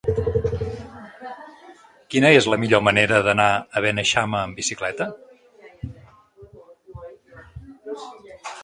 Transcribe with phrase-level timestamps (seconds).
[2.13, 3.47] Quina és la millor manera d'anar
[3.81, 5.11] a Beneixama amb bicicleta?